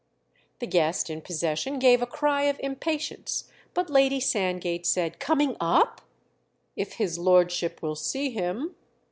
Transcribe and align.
The 0.57 0.65
guest 0.65 1.11
in 1.11 1.21
possession 1.21 1.77
gave 1.77 2.01
a 2.01 2.07
cry 2.07 2.45
of 2.45 2.59
impatience, 2.63 3.51
but 3.75 3.91
Lady 3.91 4.19
Sandgate 4.19 4.87
said 4.87 5.19
"Coming 5.19 5.55
up?" 5.59 6.01
"If 6.75 6.93
his 6.93 7.19
lordship 7.19 7.83
will 7.83 7.93
see 7.95 8.31
him." 8.31 8.75